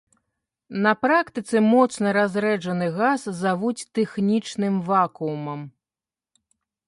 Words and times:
На 0.85 0.91
практыцы 1.03 1.61
моцна 1.73 2.07
разрэджаны 2.17 2.87
газ 2.97 3.21
завуць 3.43 3.87
тэхнічным 3.99 4.75
вакуумам. 4.89 5.61